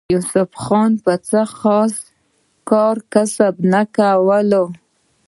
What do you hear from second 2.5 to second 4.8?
کار کسب نۀ کولو